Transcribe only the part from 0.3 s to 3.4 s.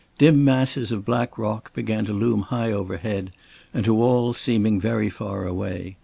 masses of black rock began to loom high overhead,